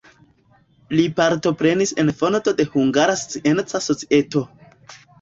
[0.99, 4.47] Li partoprenis en fondo de Hungara Scienca Societo.